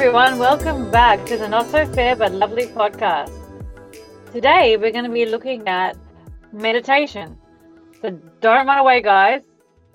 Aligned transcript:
everyone. 0.00 0.38
Welcome 0.38 0.90
back 0.90 1.26
to 1.26 1.36
the 1.36 1.46
Not 1.46 1.66
So 1.66 1.84
Fair 1.84 2.16
but 2.16 2.32
Lovely 2.32 2.68
podcast. 2.68 3.30
Today, 4.32 4.78
we're 4.78 4.92
going 4.92 5.04
to 5.04 5.10
be 5.10 5.26
looking 5.26 5.68
at 5.68 5.94
meditation. 6.54 7.36
So 8.00 8.18
don't 8.40 8.66
run 8.66 8.78
away, 8.78 9.02
guys. 9.02 9.42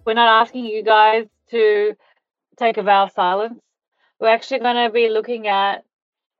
We're 0.05 0.13
not 0.13 0.43
asking 0.43 0.65
you 0.65 0.83
guys 0.83 1.25
to 1.49 1.95
take 2.55 2.77
a 2.77 2.83
vow 2.83 3.05
of 3.05 3.13
silence. 3.13 3.59
We're 4.19 4.27
actually 4.27 4.59
going 4.59 4.75
to 4.75 4.93
be 4.93 5.09
looking 5.09 5.47
at 5.47 5.83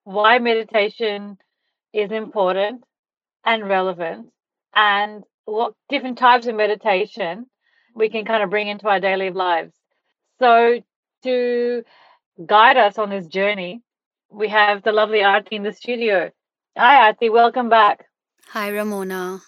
why 0.04 0.38
meditation 0.38 1.40
is 1.92 2.12
important 2.12 2.84
and 3.44 3.68
relevant 3.68 4.28
and 4.76 5.24
what 5.46 5.74
different 5.90 6.20
types 6.20 6.46
of 6.46 6.54
meditation 6.54 7.48
we 7.96 8.10
can 8.10 8.26
kind 8.26 8.44
of 8.44 8.52
bring 8.52 8.68
into 8.68 8.88
our 8.88 9.00
daily 9.00 9.32
lives. 9.32 9.74
So, 10.38 10.82
to 11.24 11.84
guide 12.44 12.78
us 12.78 12.98
on 12.98 13.10
this 13.10 13.28
journey, 13.28 13.82
we 14.30 14.50
have 14.50 14.84
the 14.84 14.92
lovely 14.92 15.20
Aarti 15.20 15.54
in 15.54 15.64
the 15.64 15.74
studio. 15.74 16.32
Hi, 16.78 17.12
Aarti. 17.12 17.32
Welcome 17.32 17.70
back. 17.70 18.06
Hi, 18.50 18.70
Ramona. 18.70 19.40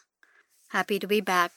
Happy 0.69 0.99
to 0.99 1.07
be 1.07 1.21
back. 1.21 1.51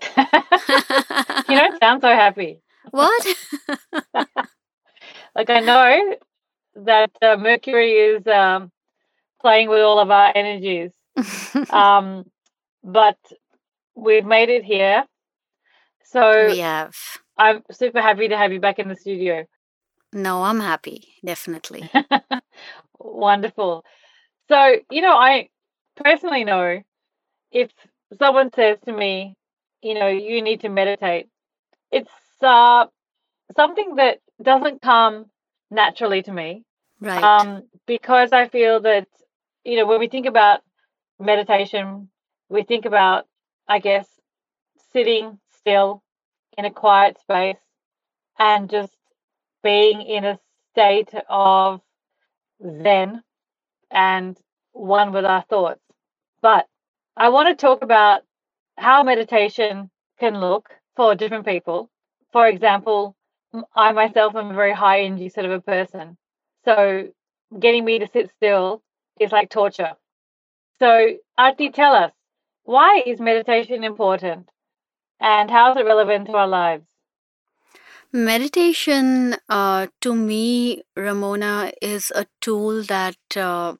you 0.16 1.56
don't 1.56 1.78
sound 1.80 2.02
so 2.02 2.08
happy. 2.08 2.60
What? 2.90 3.26
like 5.34 5.48
I 5.48 5.60
know 5.60 6.16
that 6.76 7.10
uh, 7.22 7.38
Mercury 7.38 7.92
is 7.92 8.26
um, 8.26 8.70
playing 9.40 9.70
with 9.70 9.80
all 9.80 9.98
of 9.98 10.10
our 10.10 10.30
energies, 10.34 10.90
um, 11.70 12.30
but 12.84 13.16
we've 13.96 14.26
made 14.26 14.50
it 14.50 14.64
here. 14.64 15.04
So 16.04 16.48
we 16.48 16.58
have. 16.58 16.94
I'm 17.38 17.62
super 17.72 18.02
happy 18.02 18.28
to 18.28 18.36
have 18.36 18.52
you 18.52 18.60
back 18.60 18.78
in 18.78 18.88
the 18.88 18.96
studio. 18.96 19.46
No, 20.14 20.44
I'm 20.44 20.60
happy, 20.60 21.08
definitely. 21.24 21.90
Wonderful. 23.00 23.84
So, 24.48 24.76
you 24.90 25.02
know, 25.02 25.16
I 25.16 25.48
personally 25.96 26.44
know 26.44 26.80
if 27.50 27.70
someone 28.18 28.50
says 28.54 28.78
to 28.84 28.92
me, 28.92 29.34
you 29.82 29.94
know, 29.94 30.06
you 30.06 30.40
need 30.40 30.60
to 30.60 30.68
meditate, 30.68 31.26
it's 31.90 32.10
uh, 32.40 32.86
something 33.56 33.96
that 33.96 34.20
doesn't 34.40 34.82
come 34.82 35.26
naturally 35.72 36.22
to 36.22 36.32
me. 36.32 36.62
Right. 37.00 37.22
Um, 37.22 37.64
because 37.86 38.32
I 38.32 38.48
feel 38.48 38.80
that, 38.82 39.08
you 39.64 39.76
know, 39.76 39.86
when 39.86 39.98
we 39.98 40.08
think 40.08 40.26
about 40.26 40.60
meditation, 41.18 42.08
we 42.48 42.62
think 42.62 42.84
about, 42.84 43.26
I 43.66 43.80
guess, 43.80 44.06
sitting 44.92 45.40
still 45.58 46.04
in 46.56 46.66
a 46.66 46.70
quiet 46.70 47.18
space 47.20 47.58
and 48.38 48.70
just 48.70 48.92
being 49.64 50.02
in 50.02 50.24
a 50.24 50.40
state 50.74 51.10
of 51.28 51.82
zen 52.62 53.22
and 53.90 54.38
one 54.72 55.12
with 55.12 55.24
our 55.24 55.42
thoughts. 55.50 55.80
But 56.42 56.66
I 57.16 57.30
want 57.30 57.48
to 57.48 57.54
talk 57.54 57.82
about 57.82 58.22
how 58.78 59.02
meditation 59.02 59.90
can 60.20 60.40
look 60.40 60.70
for 60.96 61.14
different 61.16 61.46
people. 61.46 61.90
For 62.32 62.46
example, 62.48 63.16
I 63.74 63.92
myself 63.92 64.36
am 64.36 64.50
a 64.50 64.54
very 64.54 64.72
high 64.74 65.02
energy 65.02 65.28
sort 65.30 65.46
of 65.46 65.52
a 65.52 65.60
person. 65.60 66.16
So 66.64 67.08
getting 67.58 67.84
me 67.84 68.00
to 68.00 68.08
sit 68.12 68.30
still 68.36 68.82
is 69.20 69.32
like 69.32 69.50
torture. 69.50 69.94
So, 70.80 71.16
Aarti, 71.38 71.72
tell 71.72 71.94
us 71.94 72.12
why 72.64 73.02
is 73.06 73.20
meditation 73.20 73.84
important 73.84 74.50
and 75.20 75.50
how 75.50 75.72
is 75.72 75.78
it 75.78 75.86
relevant 75.86 76.26
to 76.26 76.34
our 76.34 76.48
lives? 76.48 76.84
Meditation, 78.14 79.36
uh, 79.50 79.88
to 80.00 80.14
me, 80.14 80.84
Ramona, 80.96 81.72
is 81.82 82.10
a 82.14 82.26
tool 82.40 82.82
that 82.84 83.16
uh, 83.36 83.74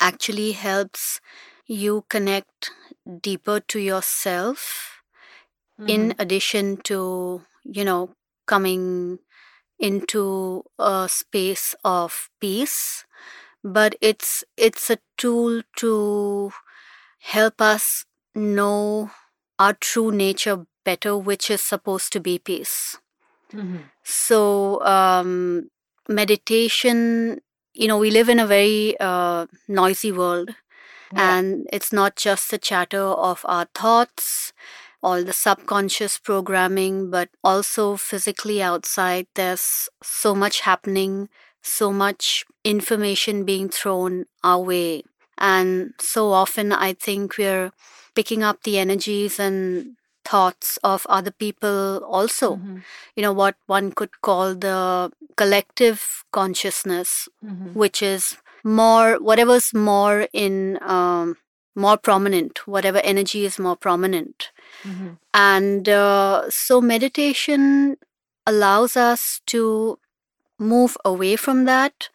actually 0.00 0.52
helps 0.52 1.20
you 1.66 2.04
connect 2.08 2.70
deeper 3.22 3.60
to 3.60 3.78
yourself, 3.80 5.02
Mm-hmm. 5.80 5.86
in 5.90 6.14
addition 6.18 6.78
to, 6.84 7.42
you 7.64 7.84
know, 7.84 8.14
coming 8.46 9.18
into 9.78 10.64
a 10.78 11.08
space 11.10 11.74
of 11.84 12.30
peace. 12.40 13.04
But 13.64 13.96
it's 14.00 14.44
it's 14.56 14.90
a 14.90 14.98
tool 15.16 15.62
to 15.78 16.52
help 17.20 17.60
us 17.60 18.04
know 18.34 19.10
our 19.58 19.74
true 19.74 20.12
nature 20.12 20.66
better, 20.84 21.16
which 21.18 21.50
is 21.50 21.62
supposed 21.62 22.12
to 22.14 22.20
be 22.20 22.38
peace. 22.38 22.98
Mhm. 23.52 23.90
So, 24.04 24.80
um, 24.84 25.70
meditation, 26.08 27.40
you 27.74 27.88
know, 27.88 27.98
we 27.98 28.10
live 28.10 28.28
in 28.28 28.38
a 28.38 28.46
very 28.46 28.96
uh, 29.00 29.46
noisy 29.68 30.12
world, 30.12 30.50
Yeah. 31.12 31.38
and 31.38 31.66
it's 31.72 31.92
not 31.92 32.16
just 32.16 32.50
the 32.50 32.58
chatter 32.58 33.02
of 33.02 33.44
our 33.44 33.66
thoughts, 33.74 34.52
all 35.02 35.22
the 35.24 35.32
subconscious 35.32 36.18
programming, 36.18 37.10
but 37.10 37.30
also 37.44 37.96
physically 37.96 38.62
outside. 38.62 39.26
There's 39.34 39.88
so 40.02 40.34
much 40.34 40.60
happening, 40.60 41.28
so 41.62 41.92
much 41.92 42.44
information 42.64 43.44
being 43.44 43.68
thrown 43.68 44.26
our 44.44 44.60
way. 44.60 45.02
And 45.38 45.94
so 46.00 46.32
often, 46.32 46.72
I 46.72 46.92
think 46.94 47.38
we're 47.38 47.72
picking 48.14 48.42
up 48.42 48.62
the 48.62 48.78
energies 48.78 49.38
and 49.38 49.96
thoughts 50.28 50.76
of 50.92 51.06
other 51.18 51.32
people 51.44 52.02
also 52.18 52.48
Mhm. 52.56 52.82
you 53.16 53.22
know 53.24 53.32
what 53.40 53.56
one 53.76 53.90
could 54.00 54.14
call 54.28 54.54
the 54.66 54.78
collective 55.42 56.04
consciousness 56.38 57.12
Mhm. 57.44 57.74
which 57.82 58.02
is 58.12 58.28
more 58.80 59.08
whatever's 59.30 59.68
more 59.90 60.28
in 60.44 60.56
um, 60.96 61.36
more 61.84 61.96
prominent 62.08 62.60
whatever 62.76 63.00
energy 63.12 63.44
is 63.50 63.58
more 63.68 63.76
prominent 63.86 64.50
Mhm. 64.84 65.10
and 65.46 65.88
uh, 65.88 66.50
so 66.50 66.80
meditation 66.80 67.96
allows 68.52 68.96
us 68.96 69.40
to 69.54 69.62
move 70.58 70.96
away 71.04 71.36
from 71.36 71.64
that 71.70 72.08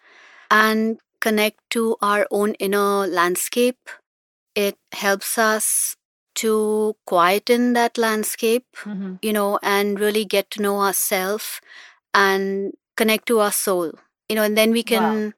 and 0.49 0.99
connect 1.25 1.59
to 1.77 1.83
our 2.01 2.25
own 2.31 2.53
inner 2.67 3.07
landscape 3.07 3.89
it 4.55 4.77
helps 5.05 5.37
us 5.37 5.95
to 6.35 6.95
quieten 7.05 7.73
that 7.73 7.97
landscape 7.97 8.65
Mhm. 8.85 9.19
you 9.21 9.33
know, 9.33 9.59
and 9.63 9.99
really 9.99 10.25
get 10.25 10.49
to 10.51 10.61
know 10.61 10.79
ourselves 10.81 11.61
and 12.13 12.73
connect 12.97 13.27
to 13.27 13.39
our 13.39 13.51
soul, 13.51 13.91
you 14.29 14.35
know, 14.35 14.43
and 14.43 14.57
then 14.57 14.71
we 14.71 14.81
Wow. 14.83 14.85
can 14.85 15.33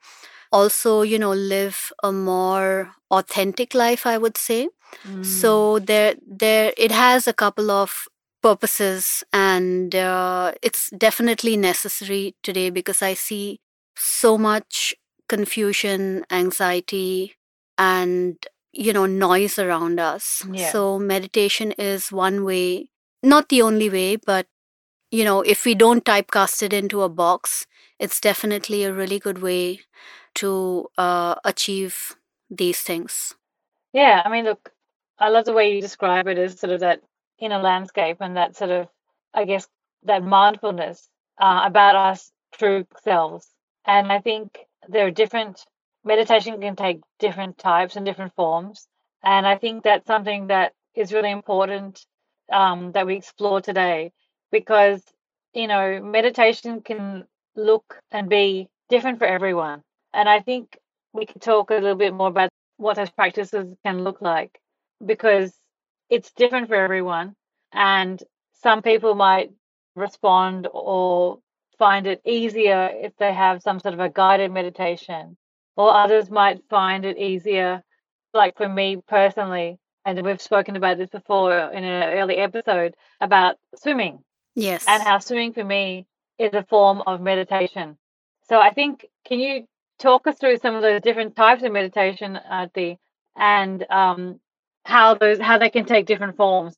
also, 0.52 1.02
you 1.02 1.20
know, 1.20 1.34
live 1.34 1.92
a 2.04 2.12
more 2.12 2.92
authentic 3.12 3.74
life, 3.74 4.06
I 4.06 4.18
would 4.18 4.38
say. 4.38 4.70
Mm. 5.06 5.26
So 5.26 5.80
there, 5.80 6.16
there, 6.26 6.74
it 6.78 6.92
has 6.92 7.28
a 7.28 7.34
couple 7.34 7.72
of 7.72 8.08
purposes, 8.42 9.24
and 9.34 9.96
uh, 9.96 10.54
it's 10.62 10.90
definitely 10.98 11.58
necessary 11.58 12.36
today 12.44 12.70
because 12.70 13.02
I 13.02 13.14
see 13.14 13.60
so 13.96 14.38
much 14.38 14.94
confusion, 15.30 16.26
anxiety, 16.32 17.36
and 17.78 18.38
you 18.74 18.94
know, 18.94 19.06
noise 19.06 19.60
around 19.60 20.00
us. 20.00 20.46
Yeah. 20.52 20.72
So 20.72 21.00
meditation 21.00 21.72
is 21.74 22.12
one 22.12 22.44
way, 22.44 22.90
not 23.22 23.50
the 23.50 23.62
only 23.62 23.90
way, 23.90 24.18
but 24.18 24.48
you 25.12 25.24
know, 25.24 25.42
if 25.42 25.64
we 25.64 25.76
don't 25.76 26.04
typecast 26.04 26.64
it 26.64 26.74
into 26.74 27.04
a 27.04 27.10
box, 27.10 27.68
it's 28.00 28.20
definitely 28.20 28.84
a 28.84 28.94
really 28.94 29.20
good 29.20 29.42
way 29.42 29.82
to 30.36 30.88
uh, 30.98 31.36
achieve 31.46 32.16
these 32.50 32.82
things. 32.82 33.36
Yeah, 33.94 34.24
I 34.26 34.30
mean, 34.30 34.46
look, 34.46 34.72
I 35.20 35.30
love 35.30 35.46
the 35.46 35.54
way 35.54 35.76
you 35.76 35.82
describe 35.82 36.28
it 36.28 36.40
as 36.40 36.60
sort 36.60 36.74
of 36.74 36.80
that 36.80 37.02
inner 37.40 37.60
landscape 37.60 38.18
and 38.22 38.36
that 38.38 38.56
sort 38.56 38.72
of, 38.72 38.88
I 39.34 39.46
guess, 39.46 39.68
that 40.04 40.24
mindfulness 40.24 41.10
uh, 41.40 41.62
about 41.66 41.96
us 41.96 42.32
true 42.54 42.86
selves. 43.04 43.48
And 43.86 44.12
I 44.12 44.20
think 44.20 44.58
there 44.90 45.08
are 45.08 45.12
different, 45.12 45.64
meditation 46.04 46.60
can 46.62 46.76
take 46.76 47.02
different 47.20 47.58
types 47.58 47.96
and 47.96 48.06
different 48.06 48.36
forms. 48.36 48.88
And 49.24 49.48
I 49.48 49.58
think 49.58 49.84
that's 49.84 50.08
something 50.08 50.48
that 50.48 50.74
is 50.96 51.14
really 51.14 51.32
important 51.32 52.06
um, 52.52 52.92
that 52.92 53.06
we 53.06 53.16
explore 53.16 53.62
today 53.62 54.12
because, 54.52 55.02
you 55.54 55.68
know, 55.68 56.02
meditation 56.02 56.82
can 56.82 57.26
look 57.56 58.00
and 58.12 58.30
be 58.30 58.68
different 58.90 59.20
for 59.20 59.26
everyone. 59.26 59.82
And 60.14 60.28
I 60.28 60.42
think 60.42 60.78
we 61.14 61.26
could 61.26 61.42
talk 61.42 61.70
a 61.70 61.76
little 61.76 61.96
bit 61.96 62.14
more 62.14 62.28
about 62.28 62.50
what 62.78 62.96
those 62.98 63.10
practices 63.10 63.68
can 63.86 64.04
look 64.04 64.22
like 64.22 64.60
because 65.06 65.54
it's 66.10 66.32
different 66.34 66.68
for 66.68 66.76
everyone. 66.76 67.36
And 67.72 68.22
some 68.54 68.82
people 68.82 69.16
might 69.16 69.52
respond 69.96 70.68
or 70.72 71.40
find 71.80 72.08
it 72.08 72.22
easier 72.26 72.90
if 72.94 73.16
they 73.18 73.34
have 73.34 73.62
some 73.62 73.80
sort 73.80 73.94
of 73.94 74.00
a 74.00 74.10
guided 74.10 74.52
meditation, 74.52 75.38
or 75.76 75.94
others 75.94 76.30
might 76.30 76.62
find 76.70 77.06
it 77.06 77.18
easier, 77.18 77.84
like 78.34 78.58
for 78.58 78.68
me 78.70 78.98
personally. 79.08 79.80
And 80.06 80.22
we've 80.26 80.42
spoken 80.42 80.76
about 80.76 80.98
this 80.98 81.10
before 81.10 81.54
in 81.72 81.84
an 81.84 82.18
early 82.18 82.38
episode 82.38 82.96
about 83.22 83.56
swimming 83.76 84.20
Yes. 84.56 84.86
and 84.88 85.02
how 85.02 85.20
swimming 85.20 85.54
for 85.54 85.64
me 85.64 86.06
is 86.38 86.54
a 86.54 86.64
form 86.64 87.02
of 87.08 87.22
meditation. 87.22 87.98
So 88.50 88.60
I 88.60 88.72
think 88.74 89.06
Can 89.26 89.40
you 89.40 89.66
talk 90.00 90.28
us 90.28 90.38
through 90.38 90.58
some 90.58 90.76
of 90.76 90.82
those 90.82 91.02
different 91.02 91.36
types 91.36 91.64
of 91.64 91.72
meditation, 91.72 92.38
Aarti, 92.52 92.98
and 93.38 93.86
um, 93.90 94.40
how 94.84 95.14
those 95.16 95.40
how 95.40 95.58
they 95.58 95.70
can 95.70 95.86
take 95.86 96.06
different 96.06 96.36
forms? 96.36 96.76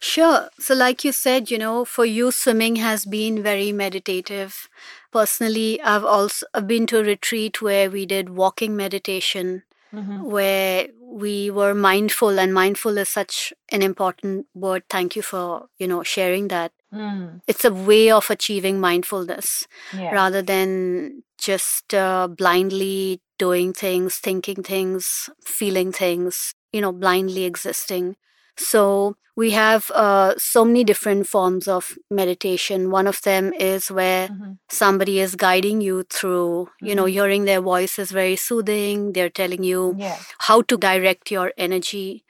Sure. 0.00 0.48
So, 0.58 0.74
like 0.74 1.04
you 1.04 1.12
said, 1.12 1.50
you 1.50 1.58
know, 1.58 1.84
for 1.84 2.04
you, 2.04 2.30
swimming 2.30 2.76
has 2.76 3.04
been 3.04 3.42
very 3.42 3.72
meditative. 3.72 4.68
Personally, 5.12 5.80
I've 5.82 6.04
also 6.04 6.46
been 6.66 6.86
to 6.88 6.98
a 7.00 7.04
retreat 7.04 7.62
where 7.62 7.90
we 7.90 8.06
did 8.06 8.30
walking 8.30 8.76
meditation, 8.76 9.62
Mm-hmm. 9.94 10.22
where 10.30 10.88
we 11.00 11.50
were 11.50 11.72
mindful, 11.74 12.38
and 12.38 12.52
mindful 12.52 12.98
is 12.98 13.08
such 13.08 13.54
an 13.72 13.80
important 13.80 14.44
word. 14.54 14.82
Thank 14.90 15.16
you 15.16 15.22
for 15.22 15.68
you 15.78 15.88
know 15.88 16.02
sharing 16.02 16.48
that. 16.48 16.72
Mm. 16.92 17.40
It's 17.46 17.64
a 17.64 17.72
way 17.72 18.10
of 18.10 18.28
achieving 18.30 18.80
mindfulness 18.80 19.66
Yeah. 19.94 20.12
rather 20.12 20.42
than 20.42 21.22
just 21.38 21.94
uh, 21.94 22.28
blindly 22.28 23.22
doing 23.38 23.72
things, 23.72 24.16
thinking 24.16 24.62
things, 24.62 25.30
feeling 25.42 25.90
things, 25.92 26.54
you 26.72 26.80
know, 26.82 26.92
blindly 26.92 27.44
existing. 27.44 28.16
So 28.58 29.16
we 29.38 29.50
have 29.52 29.90
uh, 29.94 30.34
so 30.36 30.64
many 30.64 30.82
different 30.82 31.28
forms 31.32 31.68
of 31.68 31.96
meditation. 32.10 32.90
One 32.90 33.06
of 33.10 33.22
them 33.26 33.52
is 33.66 33.90
where 33.98 34.28
Mhm. 34.28 34.56
somebody 34.78 35.14
is 35.26 35.36
guiding 35.42 35.80
you 35.88 35.98
through, 36.16 36.70
you 36.88 36.94
know, 36.98 37.04
Mhm. 37.04 37.12
hearing 37.16 37.44
their 37.50 37.60
voice 37.68 37.94
is 38.04 38.10
very 38.16 38.34
soothing. 38.46 39.04
They're 39.18 39.36
telling 39.42 39.62
you 39.68 39.82
Yeah. 40.06 40.16
how 40.48 40.56
to 40.72 40.76
direct 40.86 41.30
your 41.36 41.52
energy. 41.68 42.24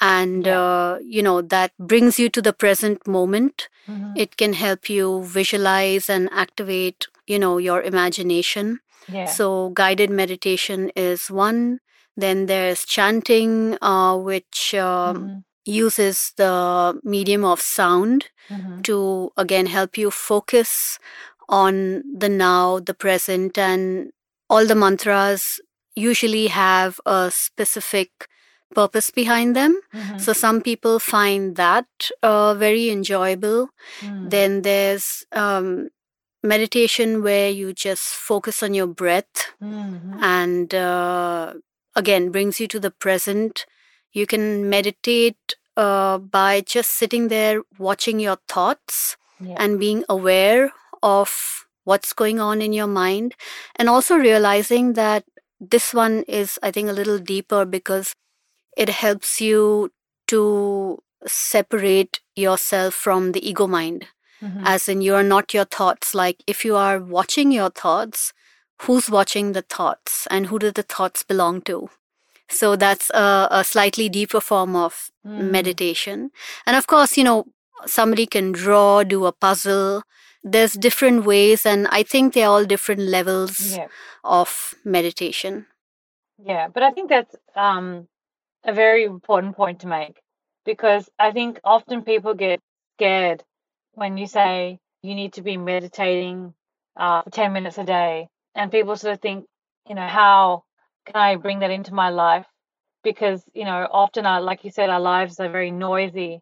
And, 0.00 0.46
Yeah. 0.46 0.58
uh, 0.62 0.98
you 1.16 1.22
know, 1.28 1.36
that 1.56 1.72
brings 1.78 2.18
you 2.24 2.28
to 2.38 2.42
the 2.50 2.52
present 2.64 3.06
moment. 3.18 3.68
Mhm. 3.88 4.12
It 4.26 4.36
can 4.42 4.52
help 4.66 4.90
you 4.98 5.22
visualize 5.38 6.10
and 6.18 6.28
activate, 6.46 7.08
you 7.34 7.38
know, 7.38 7.56
your 7.70 7.82
imagination. 7.94 8.80
Yeah. 9.18 9.26
So, 9.26 9.70
guided 9.82 10.10
meditation 10.10 10.90
is 10.96 11.30
one. 11.30 11.80
Then 12.16 12.46
there's 12.46 12.84
chanting, 12.96 13.78
uh, 13.80 14.16
which 14.30 14.74
um, 14.74 15.16
Mhm. 15.16 15.44
Uses 15.68 16.32
the 16.36 16.98
medium 17.04 17.44
of 17.44 17.60
sound 17.60 18.26
Mhm. 18.50 18.82
to 18.88 18.96
again 19.36 19.66
help 19.66 19.98
you 19.98 20.10
focus 20.10 20.98
on 21.48 22.02
the 22.22 22.28
now, 22.28 22.78
the 22.80 22.94
present, 22.94 23.58
and 23.58 24.10
all 24.50 24.66
the 24.66 24.74
mantras 24.74 25.60
usually 25.94 26.46
have 26.48 27.00
a 27.06 27.30
specific 27.30 28.28
purpose 28.74 29.10
behind 29.10 29.56
them. 29.56 29.80
Mhm. 29.94 30.20
So, 30.20 30.32
some 30.32 30.60
people 30.60 30.98
find 30.98 31.56
that 31.56 32.10
uh, 32.22 32.54
very 32.54 32.90
enjoyable. 32.90 33.68
Mm. 34.00 34.30
Then 34.30 34.62
there's 34.62 35.24
um, 35.32 35.88
meditation 36.42 37.22
where 37.22 37.50
you 37.50 37.72
just 37.72 38.06
focus 38.14 38.62
on 38.62 38.74
your 38.74 38.86
breath 38.86 39.52
Mhm. 39.60 40.22
and 40.22 40.74
uh, 40.74 41.54
again 41.94 42.30
brings 42.30 42.60
you 42.60 42.68
to 42.68 42.80
the 42.80 42.90
present. 42.90 43.66
You 44.18 44.26
can 44.26 44.68
meditate 44.68 45.54
uh, 45.76 46.18
by 46.18 46.60
just 46.74 46.90
sitting 47.02 47.28
there 47.28 47.62
watching 47.88 48.18
your 48.26 48.38
thoughts 48.54 49.16
Yeah. 49.48 49.54
and 49.64 49.78
being 49.78 50.04
aware 50.08 50.72
of 51.02 51.28
what's 51.90 52.12
going 52.22 52.40
on 52.46 52.60
in 52.66 52.72
your 52.78 52.88
mind 52.94 53.34
and 53.76 53.88
also 53.88 54.16
realizing 54.16 54.94
that 54.94 55.24
this 55.74 55.86
one 55.98 56.16
is 56.40 56.58
i 56.68 56.70
think 56.74 56.88
a 56.90 56.96
little 57.00 57.20
deeper 57.28 57.60
because 57.76 58.10
it 58.84 58.90
helps 59.04 59.30
you 59.40 59.60
to 60.32 60.40
separate 61.26 62.20
yourself 62.46 62.94
from 63.06 63.32
the 63.36 63.42
ego 63.52 63.66
mind 63.76 64.06
Mhm. 64.42 64.62
as 64.74 64.88
in 64.94 65.00
you 65.06 65.14
are 65.20 65.28
not 65.30 65.54
your 65.58 65.64
thoughts 65.78 66.14
like 66.22 66.42
if 66.54 66.64
you 66.64 66.76
are 66.76 66.98
watching 67.16 67.54
your 67.58 67.70
thoughts 67.84 68.26
who's 68.82 69.08
watching 69.18 69.52
the 69.58 69.64
thoughts 69.76 70.18
and 70.36 70.46
who 70.52 70.58
do 70.66 70.70
the 70.80 70.86
thoughts 70.96 71.22
belong 71.32 71.62
to 71.70 71.78
so 72.50 72.76
that's 72.76 73.10
a, 73.10 73.48
a 73.50 73.64
slightly 73.64 74.08
deeper 74.08 74.40
form 74.40 74.74
of 74.76 75.10
Mm. 75.24 75.52
meditation 75.52 76.30
and 76.66 76.76
of 76.76 76.86
course 76.86 77.16
you 77.16 77.24
know 77.24 77.46
somebody 77.86 78.26
can 78.26 78.52
draw 78.52 79.02
do 79.02 79.26
a 79.26 79.32
puzzle 79.32 80.02
there's 80.42 80.72
different 80.74 81.24
ways 81.24 81.64
and 81.66 81.86
i 81.90 82.02
think 82.02 82.32
they're 82.34 82.48
all 82.48 82.64
different 82.64 83.00
levels 83.02 83.76
Yeah. 83.76 83.88
of 84.24 84.74
meditation 84.84 85.66
Yeah, 86.38 86.68
but 86.68 86.82
I 86.82 86.90
think 86.90 87.08
that's 87.08 87.34
um, 87.54 88.08
a 88.64 88.72
very 88.72 89.04
important 89.04 89.56
point 89.56 89.80
to 89.80 89.86
make 89.86 90.20
because 90.64 91.08
I 91.18 91.32
think 91.32 91.60
often 91.64 92.02
people 92.02 92.34
get 92.34 92.60
scared 92.96 93.42
when 93.94 94.16
you 94.16 94.26
say 94.26 94.78
you 95.02 95.14
need 95.14 95.34
to 95.34 95.42
be 95.42 95.56
meditating 95.56 96.54
uh, 96.96 97.22
for 97.22 97.30
10 97.30 97.52
minutes 97.52 97.78
a 97.78 97.84
day. 97.84 98.28
And 98.54 98.70
people 98.70 98.96
sort 98.96 99.14
of 99.14 99.20
think, 99.20 99.46
you 99.88 99.94
know, 99.94 100.06
how 100.06 100.64
can 101.08 101.20
I 101.20 101.36
bring 101.36 101.60
that 101.60 101.70
into 101.70 101.94
my 101.94 102.10
life? 102.10 102.46
Because, 103.02 103.42
you 103.54 103.64
know, 103.64 103.88
often, 103.90 104.26
our, 104.26 104.40
like 104.40 104.64
you 104.64 104.70
said, 104.70 104.90
our 104.90 105.00
lives 105.00 105.40
are 105.40 105.48
very 105.48 105.70
noisy 105.70 106.40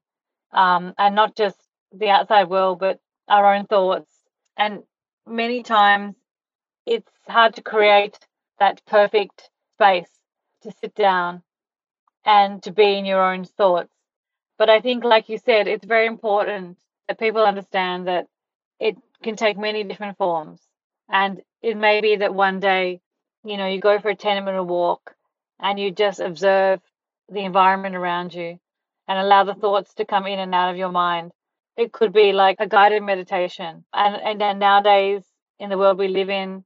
um, 0.53 0.95
and 0.99 1.15
not 1.15 1.37
just 1.37 1.57
the 1.93 2.09
outside 2.11 2.49
world, 2.49 2.81
but 2.81 2.99
our 3.29 3.55
own 3.55 3.67
thoughts. 3.67 4.11
And 4.57 4.83
many 5.27 5.63
times 5.63 6.17
it's 6.87 7.11
hard 7.29 7.55
to 7.57 7.63
create 7.63 8.19
that 8.59 8.83
perfect 8.87 9.51
space 9.77 10.11
to 10.63 10.73
sit 10.81 10.95
down 10.95 11.43
and 12.25 12.63
to 12.65 12.73
be 12.73 12.99
in 12.99 13.05
your 13.05 13.23
own 13.23 13.45
thoughts. 13.45 13.93
But 14.59 14.71
I 14.71 14.81
think, 14.81 15.05
like 15.05 15.29
you 15.29 15.39
said, 15.39 15.69
it's 15.69 15.85
very 15.85 16.07
important 16.07 16.79
that 17.09 17.19
people 17.19 17.45
understand 17.45 18.09
that 18.09 18.27
it 18.81 18.97
can 19.23 19.37
take 19.37 19.59
many 19.59 19.85
different 19.85 20.17
forms. 20.17 20.61
And 21.09 21.43
it 21.63 21.77
may 21.77 22.01
be 22.01 22.17
that 22.17 22.35
one 22.35 22.61
day, 22.61 23.01
you 23.47 23.57
know, 23.57 23.67
you 23.67 23.81
go 23.81 23.99
for 24.01 24.11
a 24.11 24.17
10 24.17 24.45
minute 24.45 24.65
walk 24.65 25.15
and 25.61 25.79
you 25.79 25.91
just 25.91 26.21
observe 26.21 26.81
the 27.29 27.41
environment 27.41 27.95
around 27.95 28.35
you 28.35 28.59
and 29.09 29.19
allow 29.19 29.45
the 29.45 29.55
thoughts 29.55 29.95
to 29.95 30.05
come 30.05 30.27
in 30.27 30.39
and 30.39 30.55
out 30.55 30.71
of 30.71 30.77
your 30.77 30.91
mind. 30.91 31.33
It 31.77 31.93
could 31.93 32.13
be 32.13 32.33
like 32.33 32.57
a 32.59 32.67
guided 32.67 33.03
meditation. 33.03 33.85
And, 33.93 34.17
and 34.17 34.41
then 34.41 34.59
nowadays, 34.59 35.23
in 35.59 35.71
the 35.71 35.79
world 35.79 35.99
we 35.99 36.09
live 36.09 36.31
in, 36.31 36.65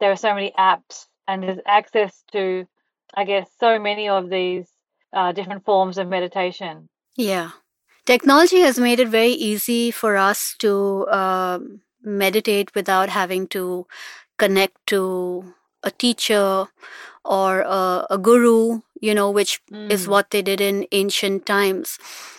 there 0.00 0.10
are 0.10 0.16
so 0.16 0.34
many 0.34 0.52
apps 0.58 1.06
and 1.28 1.42
there's 1.42 1.58
access 1.66 2.24
to, 2.32 2.66
I 3.14 3.24
guess, 3.24 3.48
so 3.60 3.78
many 3.78 4.08
of 4.08 4.30
these 4.30 4.68
uh, 5.12 5.32
different 5.32 5.64
forms 5.64 5.98
of 5.98 6.08
meditation. 6.08 6.88
Yeah. 7.16 7.50
Technology 8.06 8.60
has 8.60 8.80
made 8.80 8.98
it 8.98 9.08
very 9.08 9.30
easy 9.30 9.90
for 9.90 10.16
us 10.16 10.56
to 10.58 11.06
um 11.08 11.82
meditate 12.02 12.74
without 12.74 13.08
having 13.08 13.46
to 13.46 13.86
connect 14.38 14.76
to 14.86 15.54
a 15.82 15.90
teacher 15.90 16.66
or 17.24 17.60
a, 17.60 18.06
a 18.10 18.18
guru, 18.18 18.80
you 19.00 19.14
know, 19.14 19.30
which 19.30 19.60
is 19.90 20.06
Mm. 20.06 20.08
what 20.08 20.30
they 20.30 20.42
did 20.42 20.60
in 20.60 20.86
ancient 20.92 21.46
times. 21.46 21.98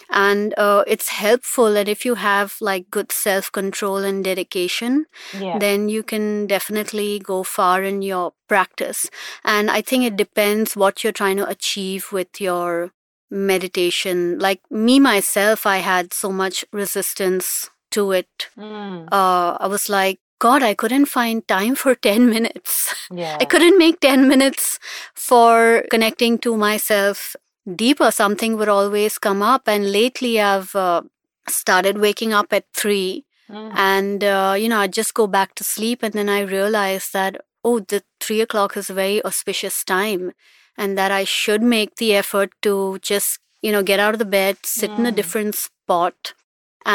And 0.09 0.53
uh, 0.57 0.83
it's 0.85 1.09
helpful. 1.09 1.75
And 1.77 1.89
if 1.89 2.05
you 2.05 2.15
have 2.15 2.55
like 2.61 2.91
good 2.91 3.11
self 3.11 3.51
control 3.51 3.97
and 3.97 4.23
dedication, 4.23 5.05
Yeah. 5.39 5.57
then 5.57 5.89
you 5.89 6.03
can 6.03 6.45
definitely 6.47 7.19
go 7.19 7.43
far 7.43 7.81
in 7.83 8.01
your 8.01 8.33
practice. 8.47 9.09
And 9.43 9.71
I 9.71 9.81
think 9.81 10.03
it 10.05 10.15
depends 10.15 10.75
what 10.75 11.03
you're 11.03 11.13
trying 11.21 11.37
to 11.37 11.47
achieve 11.49 12.11
with 12.11 12.39
your 12.39 12.91
meditation. 13.31 14.37
Like 14.39 14.61
me, 14.69 14.99
myself, 14.99 15.65
I 15.65 15.77
had 15.77 16.13
so 16.13 16.31
much 16.31 16.63
resistance 16.71 17.69
to 17.91 18.11
it. 18.11 18.49
Mm. 18.57 19.07
Uh, 19.11 19.57
I 19.59 19.67
was 19.67 19.89
like, 19.89 20.19
God, 20.45 20.63
I 20.67 20.73
couldn't 20.83 21.05
find 21.15 21.47
time 21.47 21.75
for 21.75 21.95
10 22.07 22.29
minutes. 22.29 22.93
Yeah. 23.23 23.37
I 23.39 23.45
couldn't 23.45 23.77
make 23.77 23.99
10 23.99 24.27
minutes 24.27 24.79
for 25.27 25.83
connecting 25.89 26.37
to 26.39 26.55
myself 26.57 27.35
deeper. 27.83 28.11
Something 28.11 28.57
would 28.57 28.69
always 28.69 29.17
come 29.17 29.41
up. 29.41 29.67
And 29.67 29.91
lately, 29.91 30.39
I've 30.41 30.75
uh, 30.75 31.01
started 31.49 31.97
waking 32.07 32.33
up 32.33 32.51
at 32.53 32.65
3 32.73 33.23
Mm. 33.53 33.71
and 33.75 34.23
uh, 34.23 34.53
you 34.57 34.67
know 34.71 34.77
i 34.83 34.87
just 34.97 35.13
go 35.19 35.23
back 35.27 35.49
to 35.59 35.65
sleep 35.69 36.01
and 36.07 36.13
then 36.19 36.29
i 36.35 36.37
realize 36.51 37.09
that 37.15 37.35
oh 37.69 37.73
the 37.93 37.99
three 38.25 38.39
o'clock 38.43 38.77
is 38.81 38.89
a 38.89 38.95
very 38.99 39.17
auspicious 39.29 39.79
time 39.83 40.31
and 40.77 40.97
that 41.01 41.11
i 41.15 41.25
should 41.31 41.61
make 41.73 41.91
the 41.97 42.07
effort 42.19 42.53
to 42.67 42.75
just 43.09 43.41
you 43.61 43.73
know 43.73 43.83
get 43.89 43.99
out 44.05 44.15
of 44.15 44.21
the 44.23 44.31
bed 44.37 44.55
sit 44.75 44.91
in 45.01 45.05
a 45.05 45.11
Mm. 45.11 45.17
different 45.19 45.55
spot 45.63 46.31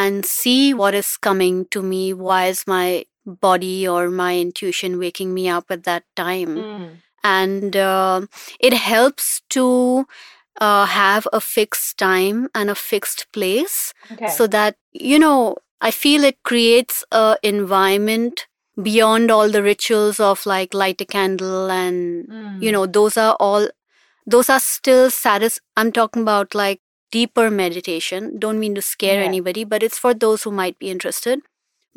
and 0.01 0.25
see 0.33 0.73
what 0.81 0.95
is 1.03 1.11
coming 1.29 1.61
to 1.77 1.83
me 1.93 2.03
why 2.15 2.41
is 2.55 2.65
my 2.77 3.05
body 3.29 3.87
or 3.87 4.09
my 4.11 4.39
intuition 4.39 4.99
waking 4.99 5.33
me 5.35 5.49
up 5.49 5.71
at 5.71 5.85
that 5.85 6.05
time 6.17 6.57
Mm. 6.57 6.89
and 7.25 7.77
uh, 7.77 8.21
it 8.61 8.73
helps 8.75 9.43
to 9.51 10.07
uh, 10.61 10.87
have 10.87 11.27
a 11.33 11.41
fixed 11.41 11.99
time 11.99 12.49
and 12.55 12.71
a 12.71 12.75
fixed 12.75 13.27
place 13.33 13.93
Okay. 14.13 14.29
so 14.29 14.47
that 14.47 14.77
you 14.93 15.19
know 15.19 15.57
i 15.81 15.91
feel 15.91 16.25
it 16.25 16.39
creates 16.43 17.05
a 17.13 17.37
environment 17.43 18.47
beyond 18.83 19.31
all 19.31 19.49
the 19.57 19.63
rituals 19.63 20.19
of 20.21 20.45
like 20.47 20.75
light 20.75 21.01
a 21.01 21.05
candle 21.17 21.71
and 21.71 22.29
Mm. 22.29 22.63
you 22.63 22.73
know 22.73 22.87
those 22.87 23.17
are 23.27 23.35
all 23.49 23.69
those 24.35 24.51
are 24.55 24.61
still 24.61 25.11
satis 25.11 25.61
i'm 25.77 25.93
talking 25.99 26.23
about 26.23 26.55
like 26.55 26.81
deeper 27.17 27.47
meditation 27.51 28.27
don't 28.45 28.61
mean 28.65 28.75
to 28.79 28.83
scare 28.83 29.21
Yeah. 29.21 29.29
anybody 29.29 29.65
but 29.75 29.83
it's 29.89 29.99
for 30.07 30.13
those 30.27 30.43
who 30.49 30.51
might 30.63 30.79
be 30.79 30.91
interested 30.97 31.41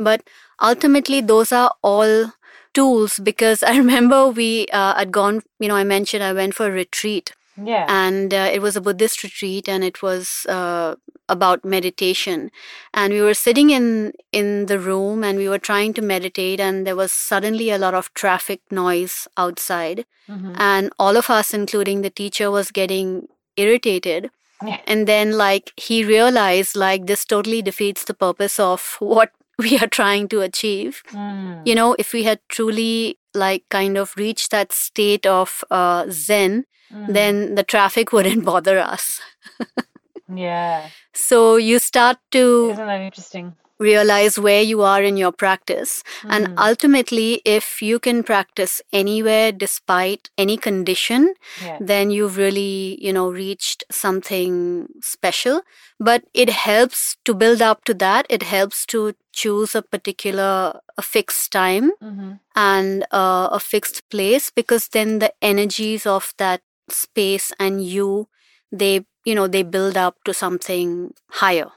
but 0.03 0.24
ultimately 0.62 1.22
those 1.22 1.51
are 1.51 1.74
all 1.81 2.31
tools 2.74 3.20
because 3.20 3.63
I 3.72 3.77
remember 3.77 4.29
we 4.29 4.67
uh, 4.72 4.96
had 4.96 5.12
gone, 5.12 5.41
you 5.60 5.67
know, 5.67 5.75
I 5.75 5.84
mentioned 5.84 6.24
I 6.24 6.34
went 6.34 6.53
for 6.55 6.67
a 6.67 6.72
retreat 6.72 7.34
Yeah. 7.58 7.86
and 7.89 8.34
uh, 8.34 8.50
it 8.51 8.62
was 8.62 8.75
a 8.77 8.81
Buddhist 8.81 9.24
retreat 9.24 9.67
and 9.67 9.84
it 9.84 10.01
was 10.01 10.46
uh, 10.50 10.96
about 11.27 11.65
meditation. 11.65 12.50
And 12.93 13.13
we 13.13 13.22
were 13.22 13.34
sitting 13.34 13.70
in 13.72 14.13
in 14.31 14.65
the 14.72 14.79
room 14.79 15.24
and 15.24 15.38
we 15.38 15.50
were 15.50 15.60
trying 15.70 15.93
to 15.96 16.01
meditate 16.13 16.60
and 16.67 16.88
there 16.88 16.96
was 16.96 17.12
suddenly 17.12 17.70
a 17.70 17.77
lot 17.77 17.93
of 17.93 18.13
traffic 18.24 18.62
noise 18.72 19.27
outside 19.46 20.05
Mhm. 20.29 20.55
and 20.72 20.91
all 21.05 21.17
of 21.17 21.29
us 21.29 21.53
including 21.60 22.01
the 22.01 22.10
teacher 22.22 22.50
was 22.58 22.72
getting 22.81 23.10
irritated 23.58 24.29
Yeah. 24.65 24.79
and 24.88 25.08
then 25.08 25.31
like 25.38 25.72
he 25.86 26.03
realized 26.10 26.75
like 26.81 27.05
this 27.08 27.25
totally 27.25 27.62
defeats 27.70 28.03
the 28.05 28.13
purpose 28.25 28.60
of 28.60 28.86
what 29.13 29.31
we 29.65 29.77
are 29.80 29.88
trying 30.00 30.27
to 30.34 30.41
achieve 30.41 31.01
Mm. 31.12 31.62
you 31.70 31.75
know 31.80 31.96
if 32.03 32.13
we 32.13 32.24
had 32.30 32.39
truly 32.58 33.18
like 33.34 33.63
kind 33.70 33.98
of 34.03 34.15
reached 34.18 34.51
that 34.51 34.72
state 34.82 35.25
of 35.25 35.63
uh, 35.72 36.06
zen 36.10 36.65
Mm. 36.91 37.13
then 37.18 37.56
the 37.56 37.63
traffic 37.63 38.12
wouldn't 38.15 38.44
bother 38.44 38.77
us 38.94 39.22
yeah. 40.36 40.88
so 41.13 41.56
you 41.56 41.80
start 41.80 42.18
to 42.32 42.70
Isn't 42.72 42.88
that 42.88 43.01
interesting? 43.01 43.56
Realize 43.81 44.39
where 44.39 44.61
you 44.61 44.81
are 44.83 45.03
in 45.03 45.17
your 45.17 45.33
practice. 45.33 46.03
And 46.29 46.47
Mm. 46.47 46.57
ultimately 46.57 47.41
if 47.45 47.81
you 47.81 48.00
can 48.00 48.23
practice 48.23 48.81
anywhere 48.93 49.51
despite 49.51 50.29
any 50.38 50.57
condition 50.57 51.33
Yeah. 51.57 51.79
then 51.79 52.11
you've 52.11 52.38
really 52.38 52.97
you 53.01 53.13
know 53.13 53.29
reached 53.31 53.83
something 53.91 54.88
special. 55.01 55.61
But 56.00 56.23
it 56.33 56.50
helps 56.50 57.17
to 57.25 57.33
build 57.33 57.61
up 57.61 57.83
to 57.85 57.93
that. 57.95 58.25
It 58.29 58.43
helps 58.43 58.85
to 58.88 59.13
choose 59.33 59.75
a 59.75 59.81
particular 59.83 60.79
a 60.97 61.01
fixed 61.01 61.51
time 61.51 61.91
hmm 62.01 62.33
and 62.55 63.03
uh, 63.11 63.50
a 63.51 63.59
fixed 63.59 64.07
place 64.09 64.51
because 64.51 64.89
then 64.89 65.19
the 65.19 65.33
energies 65.41 66.05
of 66.05 66.33
that 66.38 66.61
space 66.89 67.51
and 67.59 67.83
you 67.85 68.27
they 68.71 69.05
you 69.25 69.35
know 69.35 69.47
they 69.47 69.63
build 69.63 69.97
up 69.97 70.17
to 70.25 70.33
something 70.33 71.13
higher. 71.29 71.71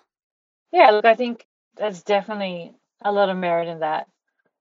Yeah, 0.72 0.90
look, 0.90 1.04
I 1.04 1.14
think 1.14 1.46
there's 1.76 2.02
definitely 2.02 2.72
a 3.02 3.12
lot 3.12 3.28
of 3.28 3.36
merit 3.36 3.68
in 3.68 3.80
that. 3.80 4.06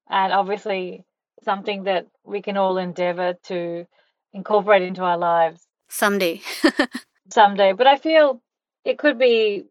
And 0.09 0.33
obviously 0.33 1.03
something 1.43 1.83
that 1.83 2.07
we 2.23 2.41
can 2.41 2.57
all 2.57 2.77
endeavor 2.77 3.35
to 3.45 3.85
incorporate 4.33 4.81
into 4.81 5.03
our 5.03 5.17
lives 5.17 5.65
someday 5.89 6.41
someday. 7.31 7.73
But 7.73 7.87
I 7.87 7.97
feel 7.97 8.41
it 8.83 8.97
could 8.97 9.17
be 9.19 9.65